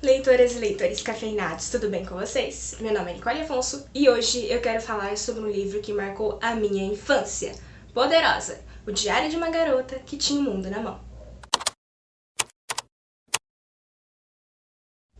[0.00, 2.76] Leitoras e leitores cafeinados, tudo bem com vocês?
[2.78, 6.38] Meu nome é Nicole Afonso e hoje eu quero falar sobre um livro que marcou
[6.40, 7.52] a minha infância.
[7.92, 11.00] Poderosa, o diário de uma garota que tinha o mundo na mão.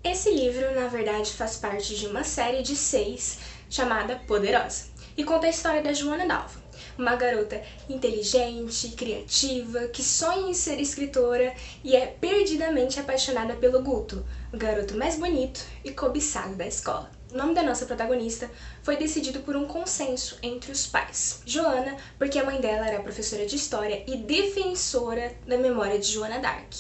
[0.04, 5.48] Esse livro, na verdade, faz parte de uma série de seis chamada Poderosa e conta
[5.48, 6.60] a história da Joana Dalva,
[6.98, 11.54] uma garota inteligente, criativa, que sonha em ser escritora
[11.84, 17.10] e é perdidamente apaixonada pelo Guto, o garoto mais bonito e cobiçado da escola.
[17.32, 18.50] O nome da nossa protagonista
[18.82, 21.42] foi decidido por um consenso entre os pais.
[21.46, 26.40] Joana, porque a mãe dela era professora de história e defensora da memória de Joana
[26.40, 26.72] Dark.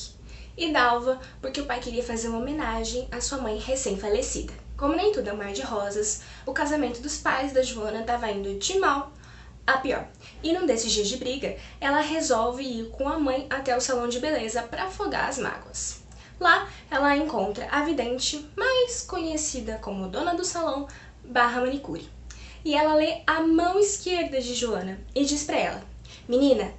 [0.56, 4.52] E Dalva, porque o pai queria fazer uma homenagem à sua mãe recém-falecida.
[4.76, 8.30] Como nem tudo é um mar de rosas, o casamento dos pais da Joana estava
[8.30, 9.12] indo de mal
[9.68, 10.08] a pior.
[10.42, 14.08] E num desses dias de briga, ela resolve ir com a mãe até o salão
[14.08, 16.00] de beleza para afogar as mágoas.
[16.40, 20.88] Lá, ela encontra a vidente, mais conhecida como dona do salão,
[21.22, 22.08] barra manicure.
[22.64, 25.82] E ela lê a mão esquerda de Joana e diz para ela:
[26.26, 26.72] Menina,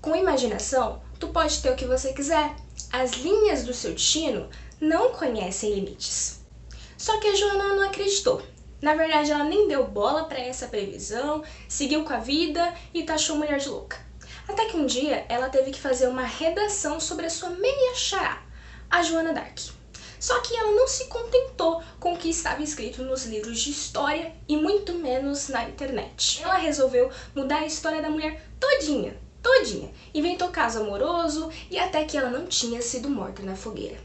[0.00, 2.54] com imaginação, tu pode ter o que você quiser.
[2.90, 4.48] As linhas do seu destino
[4.80, 6.40] não conhecem limites.
[6.96, 8.42] Só que a Joana não acreditou.
[8.80, 13.36] Na verdade, ela nem deu bola para essa previsão, seguiu com a vida e taxou
[13.36, 13.98] mulher de louca.
[14.48, 18.42] Até que um dia ela teve que fazer uma redação sobre a sua meia chará,
[18.90, 19.58] a Joana Dark.
[20.18, 24.34] Só que ela não se contentou com o que estava escrito nos livros de história
[24.48, 26.42] e muito menos na internet.
[26.42, 29.90] Ela resolveu mudar a história da mulher todinha, todinha.
[30.12, 33.96] Inventou caso amoroso e até que ela não tinha sido morta na fogueira.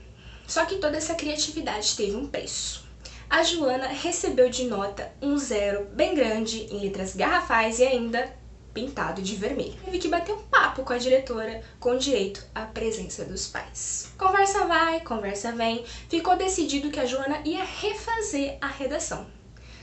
[0.48, 2.85] Só que toda essa criatividade teve um preço.
[3.30, 8.32] A Joana recebeu de nota um zero bem grande em letras garrafais e ainda
[8.74, 9.78] pintado de vermelho.
[9.84, 14.12] Teve que bater um papo com a diretora com direito à presença dos pais.
[14.18, 19.26] Conversa vai, conversa vem, ficou decidido que a Joana ia refazer a redação.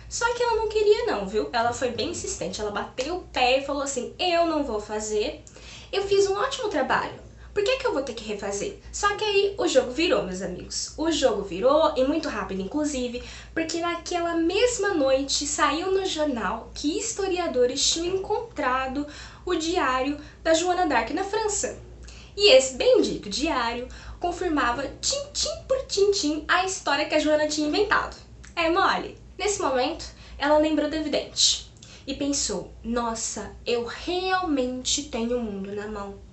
[0.09, 1.49] Só que ela não queria não, viu?
[1.53, 5.43] Ela foi bem insistente, ela bateu o pé e falou assim, eu não vou fazer,
[5.91, 7.19] eu fiz um ótimo trabalho,
[7.55, 8.79] por que, que eu vou ter que refazer?
[8.91, 10.95] Só que aí o jogo virou, meus amigos.
[10.97, 16.99] O jogo virou, e muito rápido, inclusive, porque naquela mesma noite saiu no jornal que
[16.99, 19.07] historiadores tinham encontrado
[19.45, 21.79] o diário da Joana d'Arc na França.
[22.35, 23.87] E esse bendito diário
[24.19, 28.17] confirmava tintim por tintim a história que a Joana tinha inventado.
[28.57, 29.19] É mole.
[29.39, 30.07] Nesse momento,
[30.39, 31.71] ela lembrou do evidente
[32.07, 36.32] e pensou: nossa, eu realmente tenho o mundo na mão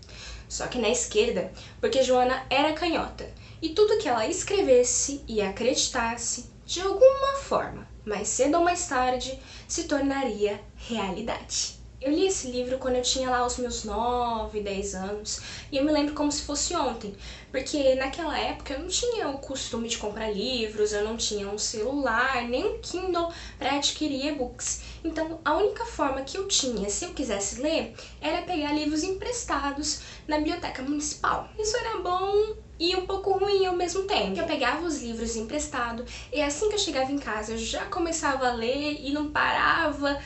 [0.50, 6.50] só que na esquerda, porque Joana era canhota e tudo que ela escrevesse e acreditasse,
[6.66, 11.79] de alguma forma, mais cedo ou mais tarde, se tornaria realidade.
[12.02, 15.84] Eu li esse livro quando eu tinha lá os meus 9, 10 anos, e eu
[15.84, 17.14] me lembro como se fosse ontem,
[17.52, 21.58] porque naquela época eu não tinha o costume de comprar livros, eu não tinha um
[21.58, 24.82] celular, nem um Kindle para adquirir e-books.
[25.04, 30.00] Então, a única forma que eu tinha, se eu quisesse ler, era pegar livros emprestados
[30.26, 31.50] na biblioteca municipal.
[31.60, 34.40] Isso era bom e um pouco ruim ao mesmo tempo.
[34.40, 38.48] Eu pegava os livros emprestados e assim que eu chegava em casa eu já começava
[38.48, 40.18] a ler e não parava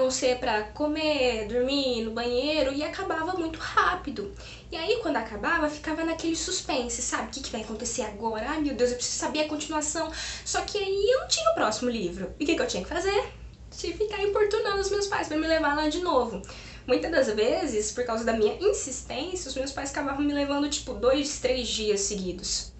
[0.00, 4.34] não ser para comer, dormir, no banheiro e acabava muito rápido.
[4.72, 7.28] E aí quando acabava ficava naquele suspense, sabe?
[7.28, 8.46] O que, que vai acontecer agora?
[8.48, 10.10] Ai meu Deus, eu preciso saber a continuação.
[10.44, 12.34] Só que aí eu não tinha o próximo livro.
[12.38, 13.32] E o que, que eu tinha que fazer?
[13.70, 16.42] Tive que ficar importunando os meus pais para me levar lá de novo.
[16.86, 20.94] Muitas das vezes, por causa da minha insistência, os meus pais acabavam me levando tipo
[20.94, 22.72] dois, três dias seguidos.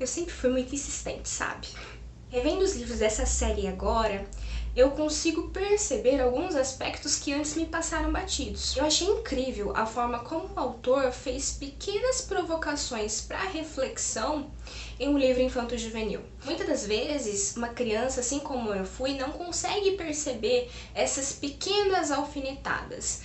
[0.00, 1.68] Eu sempre fui muito insistente, sabe?
[2.30, 4.26] Revendo os livros dessa série agora,
[4.78, 8.76] eu consigo perceber alguns aspectos que antes me passaram batidos.
[8.76, 14.52] Eu achei incrível a forma como o autor fez pequenas provocações para reflexão
[15.00, 16.20] em um livro infanto-juvenil.
[16.44, 23.22] Muitas das vezes, uma criança, assim como eu fui, não consegue perceber essas pequenas alfinetadas.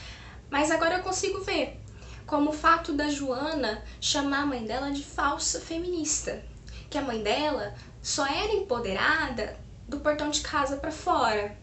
[0.49, 1.79] Mas agora eu consigo ver,
[2.25, 6.43] como o fato da Joana chamar a mãe dela de falsa feminista,
[6.89, 11.55] que a mãe dela só era empoderada do portão de casa para fora,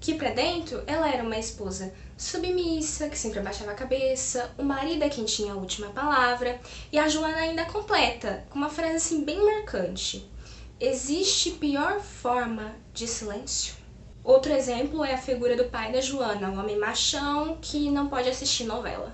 [0.00, 5.02] que para dentro ela era uma esposa submissa, que sempre abaixava a cabeça, o marido
[5.04, 6.60] é quem tinha a última palavra,
[6.92, 10.28] e a Joana ainda completa, com uma frase assim bem marcante.
[10.80, 13.74] Existe pior forma de silêncio?
[14.22, 18.28] Outro exemplo é a figura do pai da Joana, um homem machão que não pode
[18.28, 19.12] assistir novela.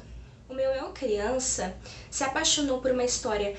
[0.48, 1.74] O meu eu criança
[2.10, 3.56] se apaixonou por uma história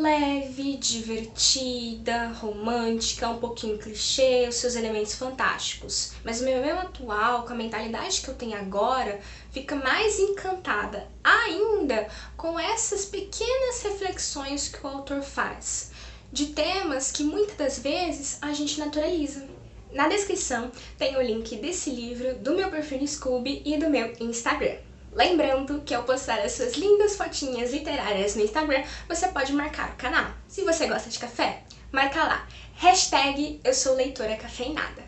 [0.00, 6.12] leve, divertida, romântica, um pouquinho clichê, os seus elementos fantásticos.
[6.24, 11.08] Mas o meu eu atual, com a mentalidade que eu tenho agora, fica mais encantada
[11.22, 15.90] ainda com essas pequenas reflexões que o autor faz
[16.32, 19.46] de temas que muitas das vezes a gente naturaliza.
[19.92, 24.14] Na descrição tem o link desse livro, do meu perfil no Scooby e do meu
[24.18, 24.78] Instagram.
[25.14, 29.96] Lembrando que ao postar as suas lindas fotinhas literárias no Instagram, você pode marcar o
[29.96, 30.30] canal.
[30.48, 35.02] Se você gosta de café, marca lá, hashtag eu sou leitora cafeinada.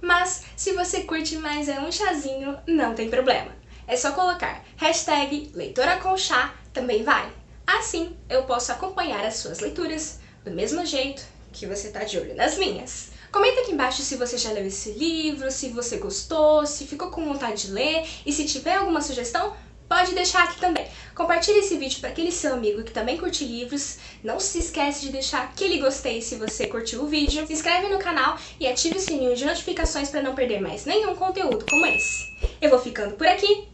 [0.00, 3.52] Mas se você curte mais é um chazinho, não tem problema.
[3.86, 7.32] É só colocar hashtag leitora com chá, também vai.
[7.64, 12.34] Assim eu posso acompanhar as suas leituras do mesmo jeito que você tá de olho
[12.34, 13.13] nas minhas.
[13.34, 17.24] Comenta aqui embaixo se você já leu esse livro, se você gostou, se ficou com
[17.24, 19.52] vontade de ler e se tiver alguma sugestão,
[19.88, 20.86] pode deixar aqui também.
[21.16, 23.98] Compartilhe esse vídeo para aquele seu amigo que também curte livros.
[24.22, 27.44] Não se esquece de deixar aquele gostei se você curtiu o vídeo.
[27.44, 31.16] Se inscreve no canal e ative o sininho de notificações para não perder mais nenhum
[31.16, 32.32] conteúdo como esse.
[32.60, 33.66] Eu vou ficando por aqui.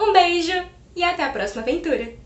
[0.00, 0.54] Um beijo
[0.96, 2.25] e até a próxima aventura!